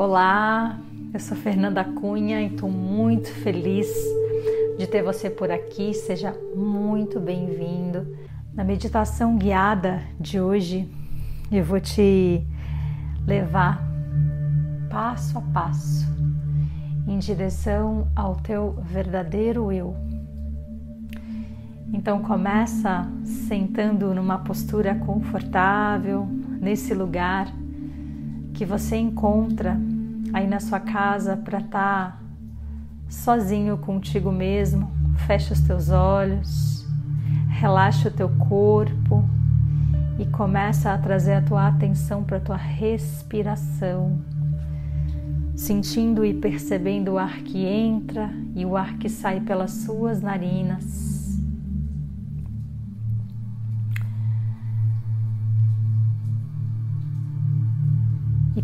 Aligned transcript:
Olá, 0.00 0.78
eu 1.12 1.18
sou 1.18 1.36
Fernanda 1.36 1.82
Cunha 1.82 2.40
e 2.40 2.46
estou 2.46 2.70
muito 2.70 3.32
feliz 3.42 3.88
de 4.78 4.86
ter 4.86 5.02
você 5.02 5.28
por 5.28 5.50
aqui. 5.50 5.92
Seja 5.92 6.32
muito 6.54 7.18
bem-vindo. 7.18 8.16
Na 8.54 8.62
meditação 8.62 9.36
guiada 9.36 10.00
de 10.20 10.40
hoje, 10.40 10.88
eu 11.50 11.64
vou 11.64 11.80
te 11.80 12.46
levar 13.26 13.84
passo 14.88 15.36
a 15.36 15.40
passo 15.40 16.06
em 17.08 17.18
direção 17.18 18.06
ao 18.14 18.36
teu 18.36 18.78
verdadeiro 18.80 19.72
eu. 19.72 19.96
Então 21.92 22.22
começa 22.22 23.04
sentando 23.24 24.14
numa 24.14 24.38
postura 24.38 24.94
confortável, 24.94 26.24
nesse 26.60 26.94
lugar 26.94 27.52
que 28.58 28.66
você 28.66 28.96
encontra 28.96 29.78
aí 30.32 30.44
na 30.48 30.58
sua 30.58 30.80
casa 30.80 31.36
para 31.36 31.58
estar 31.60 32.10
tá 32.10 32.18
sozinho 33.08 33.78
contigo 33.78 34.32
mesmo. 34.32 34.90
Fecha 35.28 35.54
os 35.54 35.60
teus 35.60 35.90
olhos, 35.90 36.84
relaxa 37.48 38.08
o 38.08 38.10
teu 38.10 38.28
corpo 38.28 39.22
e 40.18 40.26
começa 40.26 40.92
a 40.92 40.98
trazer 40.98 41.34
a 41.34 41.42
tua 41.42 41.68
atenção 41.68 42.24
para 42.24 42.38
a 42.38 42.40
tua 42.40 42.56
respiração, 42.56 44.18
sentindo 45.54 46.24
e 46.24 46.34
percebendo 46.34 47.12
o 47.12 47.18
ar 47.18 47.36
que 47.42 47.64
entra 47.64 48.28
e 48.56 48.66
o 48.66 48.76
ar 48.76 48.98
que 48.98 49.08
sai 49.08 49.38
pelas 49.38 49.70
suas 49.70 50.20
narinas. 50.20 51.17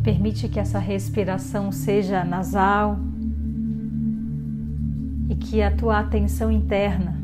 Permite 0.05 0.49
que 0.49 0.61
essa 0.61 0.79
respiração 0.79 1.73
seja 1.73 2.23
nasal 2.23 2.99
e 5.31 5.35
que 5.35 5.63
a 5.63 5.75
tua 5.75 5.99
atenção 5.99 6.53
interna 6.53 7.19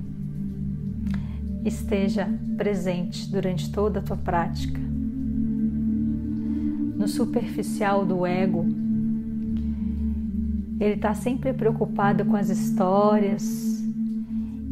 esteja 1.62 2.26
presente 2.56 3.30
durante 3.30 3.70
toda 3.70 4.00
a 4.00 4.02
tua 4.02 4.16
prática. 4.16 4.80
No 6.96 7.06
superficial 7.06 8.06
do 8.06 8.24
ego, 8.24 8.66
ele 10.80 10.94
está 10.94 11.12
sempre 11.12 11.52
preocupado 11.52 12.24
com 12.24 12.34
as 12.34 12.48
histórias 12.48 13.84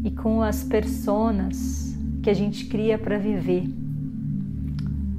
e 0.02 0.10
com 0.10 0.40
as 0.40 0.64
personas 0.64 1.94
que 2.22 2.30
a 2.30 2.34
gente 2.34 2.64
cria 2.64 2.96
para 2.96 3.18
viver. 3.18 3.68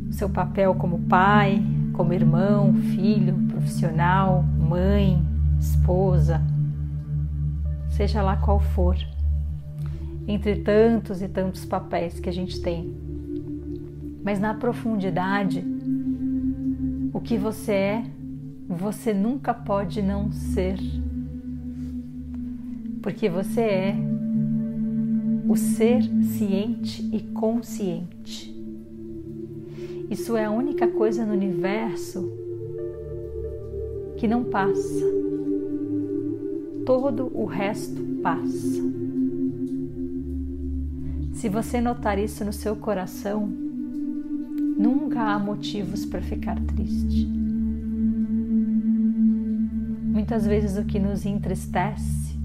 O 0.10 0.14
seu 0.14 0.30
papel 0.30 0.74
como 0.74 1.00
pai, 1.02 1.64
como 2.00 2.14
irmão, 2.14 2.74
filho, 2.76 3.36
profissional, 3.50 4.42
mãe, 4.42 5.22
esposa, 5.60 6.42
seja 7.90 8.22
lá 8.22 8.38
qual 8.38 8.62
for, 8.62 8.96
entre 10.26 10.56
tantos 10.62 11.22
e 11.22 11.28
tantos 11.28 11.66
papéis 11.66 12.18
que 12.18 12.30
a 12.30 12.32
gente 12.32 12.62
tem. 12.62 12.96
Mas 14.24 14.40
na 14.40 14.54
profundidade, 14.54 15.62
o 17.12 17.20
que 17.20 17.38
você 17.38 17.74
é, 17.74 18.06
você 18.66 19.14
nunca 19.14 19.54
pode 19.54 20.02
não 20.02 20.32
ser. 20.32 20.80
Porque 23.02 23.28
você 23.28 23.62
é 23.62 23.96
o 25.50 25.58
ser 25.58 26.02
ciente 26.24 27.10
e 27.12 27.20
consciente. 27.20 28.58
Isso 30.10 30.36
é 30.36 30.46
a 30.46 30.50
única 30.50 30.88
coisa 30.88 31.24
no 31.24 31.34
universo 31.34 32.32
que 34.18 34.28
não 34.28 34.44
passa. 34.44 35.06
Todo 36.84 37.32
o 37.32 37.46
resto 37.46 38.02
passa. 38.24 38.82
Se 41.34 41.48
você 41.48 41.80
notar 41.80 42.18
isso 42.18 42.44
no 42.44 42.52
seu 42.52 42.76
coração, 42.76 43.48
nunca 43.48 45.22
há 45.22 45.38
motivos 45.38 46.06
para 46.06 46.22
ficar 46.22 46.60
triste. 46.60 47.28
Muitas 50.06 50.48
vezes 50.48 50.76
o 50.76 50.86
que 50.86 50.98
nos 50.98 51.24
entristece 51.24 52.36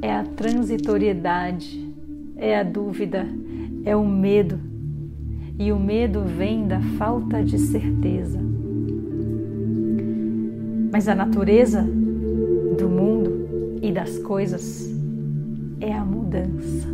é 0.00 0.14
a 0.14 0.22
transitoriedade, 0.22 1.92
é 2.36 2.56
a 2.56 2.62
dúvida, 2.62 3.26
é 3.84 3.96
o 3.96 4.06
medo 4.06 4.61
e 5.58 5.72
o 5.72 5.78
medo 5.78 6.22
vem 6.24 6.66
da 6.66 6.80
falta 6.98 7.42
de 7.44 7.58
certeza. 7.58 8.38
Mas 10.92 11.08
a 11.08 11.14
natureza 11.14 11.82
do 11.82 12.88
mundo 12.88 13.78
e 13.82 13.90
das 13.92 14.18
coisas 14.18 14.90
é 15.80 15.92
a 15.92 16.04
mudança 16.04 16.92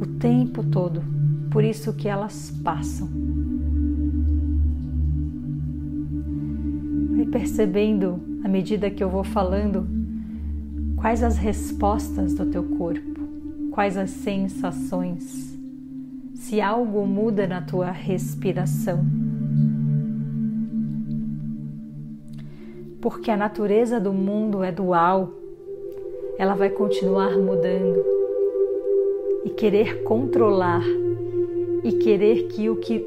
o 0.00 0.06
tempo 0.18 0.62
todo, 0.62 1.02
por 1.50 1.64
isso 1.64 1.92
que 1.94 2.08
elas 2.08 2.50
passam. 2.62 3.08
Vai 7.16 7.26
percebendo 7.26 8.20
à 8.44 8.48
medida 8.48 8.90
que 8.90 9.02
eu 9.02 9.08
vou 9.08 9.24
falando 9.24 9.86
quais 10.96 11.22
as 11.22 11.38
respostas 11.38 12.34
do 12.34 12.46
teu 12.46 12.64
corpo, 12.64 13.20
quais 13.70 13.96
as 13.96 14.10
sensações 14.10 15.53
se 16.34 16.60
algo 16.60 17.06
muda 17.06 17.46
na 17.46 17.62
tua 17.62 17.90
respiração. 17.90 19.04
Porque 23.00 23.30
a 23.30 23.36
natureza 23.36 24.00
do 24.00 24.12
mundo 24.12 24.62
é 24.62 24.72
dual, 24.72 25.30
ela 26.36 26.54
vai 26.54 26.70
continuar 26.70 27.38
mudando. 27.38 28.04
E 29.44 29.50
querer 29.50 30.02
controlar 30.02 30.82
e 31.84 31.92
querer 31.92 32.48
que 32.48 32.68
o 32.70 32.76
que 32.76 33.06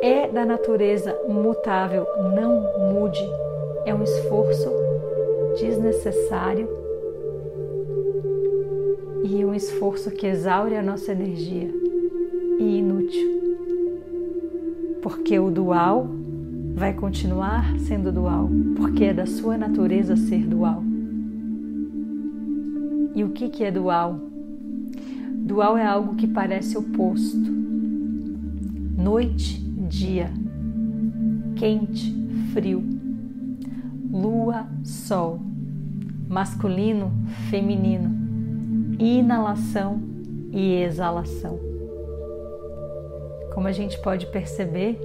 é 0.00 0.28
da 0.28 0.44
natureza 0.44 1.18
mutável 1.28 2.06
não 2.34 2.60
mude 2.92 3.28
é 3.84 3.92
um 3.92 4.04
esforço 4.04 4.70
desnecessário 5.58 6.68
e 9.24 9.44
um 9.44 9.52
esforço 9.52 10.12
que 10.12 10.28
exaure 10.28 10.76
a 10.76 10.82
nossa 10.82 11.10
energia 11.10 11.85
e 12.58 12.78
inútil. 12.78 13.36
Porque 15.02 15.38
o 15.38 15.50
dual 15.50 16.08
vai 16.74 16.92
continuar 16.92 17.78
sendo 17.78 18.12
dual, 18.12 18.50
porque 18.76 19.04
é 19.04 19.14
da 19.14 19.26
sua 19.26 19.56
natureza 19.56 20.16
ser 20.16 20.46
dual. 20.46 20.82
E 23.14 23.24
o 23.24 23.30
que, 23.30 23.48
que 23.48 23.64
é 23.64 23.70
dual? 23.70 24.20
Dual 25.32 25.78
é 25.78 25.86
algo 25.86 26.16
que 26.16 26.26
parece 26.26 26.76
oposto. 26.76 27.50
Noite, 28.98 29.58
dia. 29.88 30.30
Quente, 31.54 32.14
frio. 32.52 32.84
Lua, 34.10 34.66
sol. 34.84 35.40
Masculino, 36.28 37.10
feminino. 37.48 38.14
Inalação 38.98 40.02
e 40.52 40.82
exalação. 40.82 41.65
Como 43.56 43.68
a 43.68 43.72
gente 43.72 43.98
pode 43.98 44.26
perceber, 44.26 45.00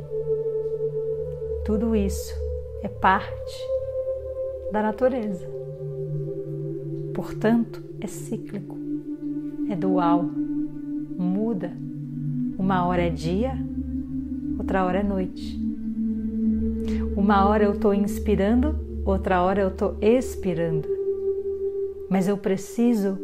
tudo 1.63 1.95
isso 1.95 2.33
é 2.83 2.89
parte 2.89 3.65
da 4.73 4.81
natureza. 4.81 5.47
Portanto, 7.13 7.81
é 8.01 8.07
cíclico, 8.07 8.77
é 9.69 9.75
dual, 9.77 10.25
muda. 11.17 11.71
Uma 12.59 12.85
hora 12.85 13.03
é 13.03 13.09
dia, 13.09 13.53
outra 14.59 14.83
hora 14.83 14.99
é 14.99 15.03
noite. 15.03 15.57
Uma 17.15 17.47
hora 17.47 17.63
eu 17.63 17.71
estou 17.71 17.93
inspirando, 17.93 18.77
outra 19.05 19.41
hora 19.41 19.61
eu 19.61 19.69
estou 19.69 19.95
expirando. 20.01 20.89
Mas 22.09 22.27
eu 22.27 22.35
preciso 22.35 23.17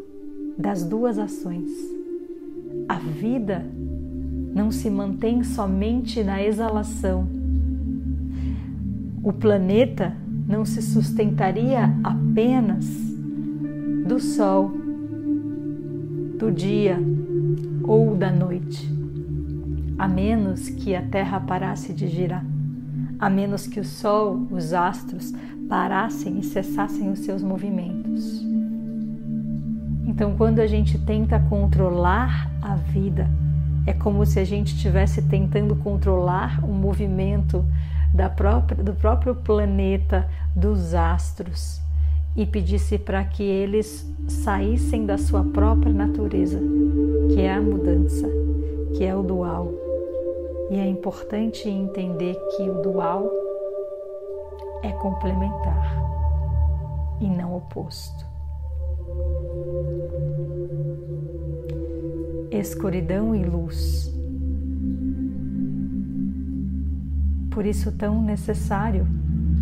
das 0.58 0.86
duas 0.86 1.20
ações. 1.20 1.70
A 2.88 2.98
vida 2.98 3.66
não 4.58 4.72
se 4.72 4.90
mantém 4.90 5.44
somente 5.44 6.24
na 6.24 6.44
exalação. 6.44 7.28
O 9.22 9.32
planeta 9.32 10.18
não 10.48 10.66
se 10.66 10.82
sustentaria 10.82 11.94
apenas 12.04 12.88
do 14.08 14.20
sol, 14.20 14.72
do 16.40 16.52
dia 16.52 16.98
ou 17.84 18.16
da 18.16 18.32
noite, 18.32 18.92
a 20.00 20.08
menos 20.08 20.70
que 20.70 20.96
a 20.96 21.04
Terra 21.04 21.40
parasse 21.40 21.94
de 21.94 22.08
girar, 22.08 22.44
a 23.20 23.30
menos 23.30 23.68
que 23.68 23.80
o 23.80 23.86
sol, 23.86 24.48
os 24.50 24.74
astros 24.74 25.36
parassem 25.70 26.40
e 26.40 26.44
cessassem 26.44 27.12
os 27.12 27.20
seus 27.20 27.44
movimentos. 27.44 28.44
Então, 30.08 30.36
quando 30.36 30.60
a 30.60 30.66
gente 30.66 30.98
tenta 30.98 31.40
controlar 31.42 32.52
a 32.60 32.74
vida, 32.76 33.30
é 33.88 33.94
como 33.94 34.26
se 34.26 34.38
a 34.38 34.44
gente 34.44 34.76
estivesse 34.76 35.22
tentando 35.22 35.74
controlar 35.78 36.60
o 36.62 36.68
movimento 36.68 37.64
própria, 38.36 38.84
do 38.84 38.94
próprio 38.94 39.34
planeta, 39.34 40.30
dos 40.54 40.94
astros, 40.94 41.80
e 42.36 42.46
pedisse 42.46 42.98
para 42.98 43.24
que 43.24 43.44
eles 43.44 44.06
saíssem 44.28 45.06
da 45.06 45.18
sua 45.18 45.42
própria 45.42 45.94
natureza, 45.94 46.60
que 47.34 47.40
é 47.40 47.54
a 47.54 47.62
mudança, 47.62 48.28
que 48.96 49.06
é 49.06 49.16
o 49.16 49.24
dual. 49.24 49.74
E 50.70 50.78
é 50.78 50.86
importante 50.86 51.70
entender 51.70 52.36
que 52.58 52.70
o 52.70 52.82
dual 52.82 53.32
é 54.84 54.92
complementar 54.92 55.96
e 57.22 57.28
não 57.30 57.56
oposto. 57.56 58.26
Escuridão 62.60 63.36
e 63.36 63.44
luz. 63.44 64.12
Por 67.52 67.66
isso, 67.66 67.92
tão 67.92 68.22
necessário 68.22 69.08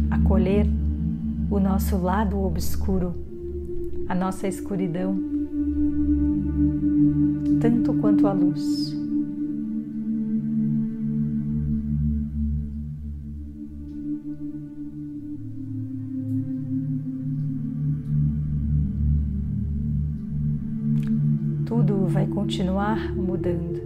acolher 0.10 0.66
o 1.52 1.60
nosso 1.60 1.98
lado 1.98 2.40
obscuro, 2.40 3.14
a 4.08 4.16
nossa 4.16 4.48
escuridão, 4.48 5.18
tanto 7.60 7.94
quanto 7.96 8.28
a 8.28 8.32
luz. 8.32 9.05
Mudando. 23.36 23.82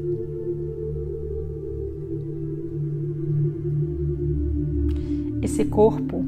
Esse 5.42 5.66
corpo 5.66 6.24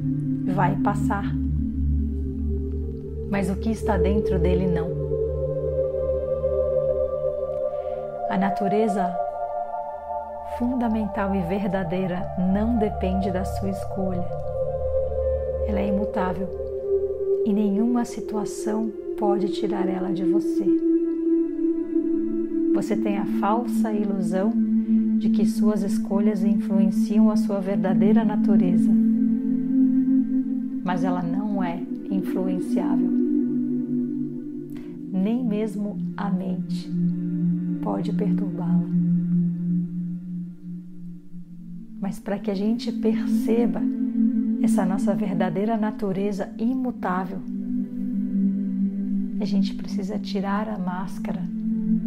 vai 0.55 0.75
passar, 0.77 1.35
mas 3.29 3.49
o 3.49 3.55
que 3.55 3.71
está 3.71 3.97
dentro 3.97 4.39
dele 4.39 4.67
não. 4.67 4.89
A 8.29 8.37
natureza 8.37 9.15
fundamental 10.57 11.35
e 11.35 11.41
verdadeira 11.41 12.27
não 12.39 12.77
depende 12.77 13.29
da 13.29 13.45
sua 13.45 13.69
escolha. 13.69 14.25
Ela 15.67 15.79
é 15.79 15.87
imutável 15.87 16.47
e 17.45 17.53
nenhuma 17.53 18.03
situação 18.03 18.91
pode 19.17 19.49
tirar 19.49 19.87
ela 19.87 20.11
de 20.11 20.23
você. 20.23 20.90
Você 22.81 22.95
tem 22.95 23.19
a 23.19 23.25
falsa 23.39 23.93
ilusão 23.93 24.51
de 25.19 25.29
que 25.29 25.45
suas 25.45 25.83
escolhas 25.83 26.43
influenciam 26.43 27.29
a 27.29 27.37
sua 27.37 27.59
verdadeira 27.59 28.25
natureza 28.25 28.91
mas 30.83 31.03
ela 31.03 31.21
não 31.21 31.63
é 31.63 31.81
influenciável. 32.09 33.09
Nem 35.11 35.43
mesmo 35.43 35.97
a 36.17 36.29
mente 36.29 36.89
pode 37.81 38.11
perturbá-la. 38.11 38.89
Mas 41.99 42.19
para 42.19 42.39
que 42.39 42.49
a 42.49 42.55
gente 42.55 42.91
perceba 42.91 43.81
essa 44.61 44.85
nossa 44.85 45.13
verdadeira 45.13 45.77
natureza 45.77 46.51
imutável, 46.57 47.39
a 49.39 49.45
gente 49.45 49.73
precisa 49.75 50.17
tirar 50.19 50.67
a 50.67 50.77
máscara 50.77 51.41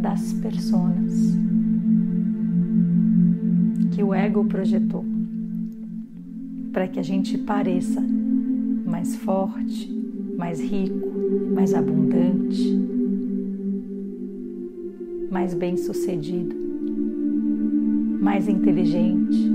das 0.05 0.35
personas 0.35 1.35
que 3.91 4.03
o 4.03 4.13
ego 4.13 4.45
projetou, 4.45 5.03
para 6.75 6.87
que 6.87 7.01
a 7.01 7.03
gente 7.03 7.39
pareça 7.39 8.03
mais 8.85 9.17
forte, 9.17 9.91
mais 10.37 10.61
rico, 10.61 11.09
mais 11.55 11.73
abundante, 11.73 12.79
mais 15.31 15.55
bem-sucedido, 15.55 16.55
mais 18.21 18.47
inteligente. 18.47 19.54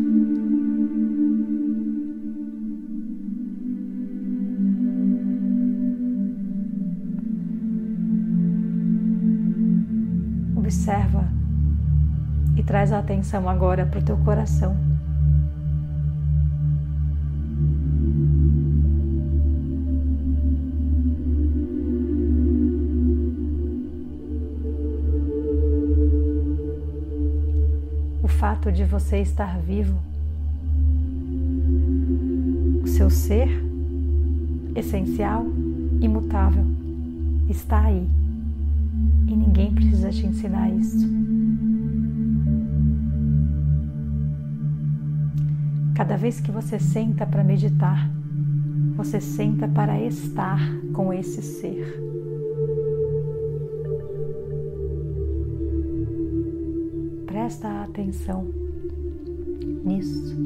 Traz 12.70 12.94
a 12.94 13.00
atenção 13.00 13.50
agora 13.50 13.84
para 13.84 14.00
o 14.00 14.04
teu 14.04 14.16
coração. 14.18 14.78
fato 28.28 28.72
de 28.72 28.86
você 28.86 29.18
estar 29.18 29.60
vivo, 29.60 30.00
o 32.82 32.88
seu 32.88 33.10
ser 33.10 33.50
essencial, 34.76 35.46
imutável, 36.00 36.64
está 37.50 37.82
aí 37.82 38.08
e 39.28 39.36
ninguém 39.36 39.74
precisa 39.74 40.10
te 40.10 40.26
ensinar 40.26 40.70
isso. 40.70 41.19
Cada 46.00 46.16
vez 46.16 46.40
que 46.40 46.50
você 46.50 46.80
senta 46.80 47.26
para 47.26 47.44
meditar, 47.44 48.10
você 48.96 49.20
senta 49.20 49.68
para 49.68 50.02
estar 50.02 50.58
com 50.94 51.12
esse 51.12 51.42
ser. 51.42 51.94
Presta 57.26 57.84
atenção 57.84 58.48
nisso. 59.84 60.38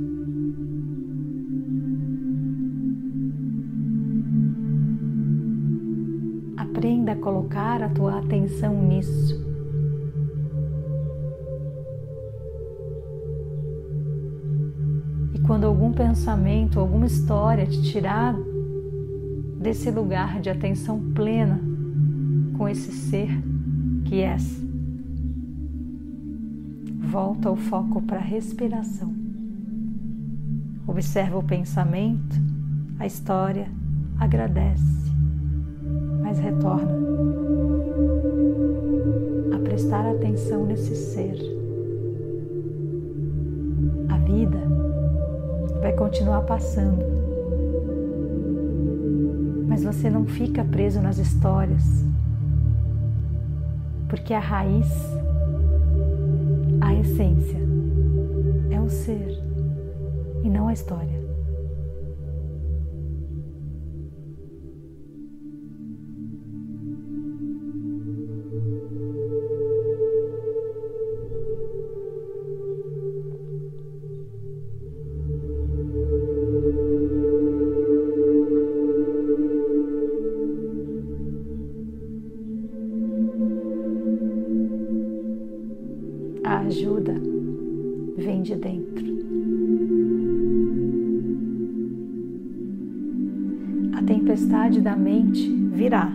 Aprenda 6.57 7.12
a 7.12 7.15
colocar 7.15 7.83
a 7.83 7.89
tua 7.89 8.17
atenção 8.17 8.74
nisso. 8.88 9.52
Quando 15.53 15.65
algum 15.65 15.93
pensamento, 15.93 16.79
alguma 16.79 17.05
história 17.05 17.67
te 17.67 17.79
tirar 17.83 18.36
desse 19.60 19.91
lugar 19.91 20.41
de 20.41 20.50
atenção 20.50 21.00
plena 21.13 21.62
com 22.57 22.67
esse 22.67 22.91
ser 22.91 23.29
que 24.03 24.19
és, 24.22 24.60
volta 27.00 27.51
o 27.51 27.55
foco 27.55 28.01
para 28.01 28.17
a 28.17 28.24
respiração. 28.24 29.13
Observa 30.88 31.38
o 31.38 31.43
pensamento, 31.43 32.36
a 32.98 33.05
história, 33.05 33.69
agradece, 34.19 35.12
mas 36.24 36.39
retorna 36.39 36.98
a 39.55 39.60
prestar 39.60 40.03
atenção 40.10 40.65
nesse 40.65 40.95
ser. 40.95 41.38
A 44.10 44.17
vida 44.17 44.82
vai 45.83 45.91
continuar 45.91 46.43
passando, 46.43 47.03
mas 49.67 49.83
você 49.83 50.09
não 50.09 50.25
fica 50.25 50.63
preso 50.63 51.01
nas 51.01 51.17
histórias, 51.17 51.83
porque 54.07 54.33
a 54.33 54.39
raiz 54.39 54.87
a 56.79 56.93
essência 56.93 57.59
é 58.71 58.79
o 58.79 58.89
ser 58.89 59.43
e 60.41 60.49
não 60.49 60.69
a 60.69 60.73
história. 60.73 61.23
De 88.53 88.60
dentro. 88.60 89.05
A 93.95 94.03
tempestade 94.03 94.81
da 94.81 94.95
mente 94.95 95.50
virá 95.50 96.12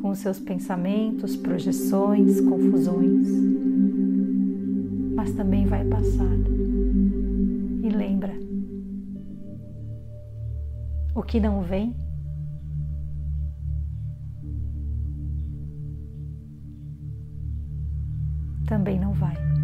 com 0.00 0.10
os 0.10 0.18
seus 0.18 0.38
pensamentos, 0.38 1.36
projeções, 1.36 2.40
confusões, 2.40 3.28
mas 5.14 5.32
também 5.32 5.66
vai 5.66 5.84
passar. 5.84 6.38
E 7.82 7.88
lembra, 7.88 8.34
o 11.14 11.22
que 11.22 11.40
não 11.40 11.62
vem 11.62 11.94
também 18.66 19.00
não 19.00 19.12
vai. 19.14 19.57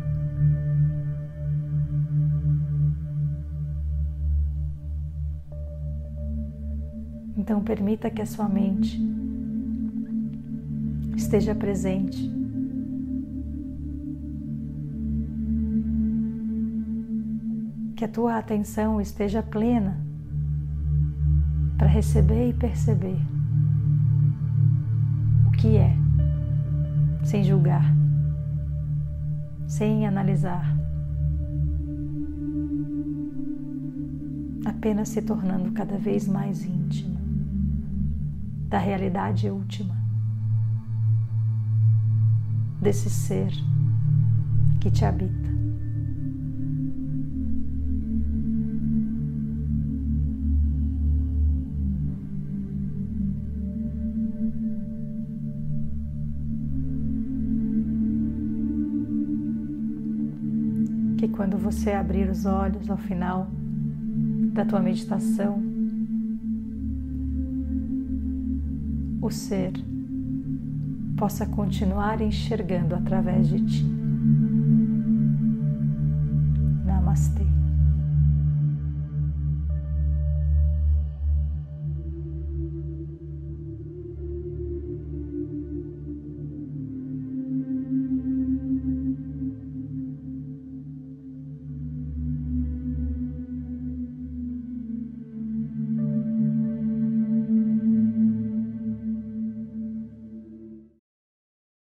Então, 7.37 7.62
permita 7.62 8.11
que 8.11 8.23
a 8.23 8.26
sua 8.26 8.49
mente 8.49 9.00
esteja 11.17 11.55
presente. 11.55 12.33
Que 17.97 18.05
a 18.05 18.09
tua 18.09 18.38
atenção 18.38 19.00
esteja 19.00 19.43
plena 19.43 19.99
para 21.79 21.88
receber 21.88 22.50
e 22.50 22.53
perceber 22.53 23.19
o 25.47 25.50
que 25.53 25.76
é, 25.76 25.97
sem 27.25 27.43
julgar 27.43 27.95
sem 29.75 30.07
analisar, 30.07 30.76
apenas 34.64 35.09
se 35.09 35.21
tornando 35.21 35.73
cada 35.73 35.99
vez 35.99 36.29
mais 36.29 36.64
íntimo 36.64 37.24
da 38.75 38.81
realidade 38.81 39.49
última, 39.49 39.95
desse 42.83 43.09
ser 43.09 43.52
que 44.81 44.90
te 44.90 45.04
habita. 45.04 45.54
quando 61.33 61.59
você 61.59 61.90
abrir 61.90 62.31
os 62.31 62.47
olhos 62.47 62.88
ao 62.88 62.97
final 62.97 63.49
da 64.52 64.64
tua 64.64 64.78
meditação, 64.78 65.74
o 69.25 69.31
ser 69.31 69.73
possa 71.16 71.47
continuar 71.47 72.21
enxergando 72.21 72.95
através 72.95 73.49
de 73.49 73.64
ti. 73.64 73.94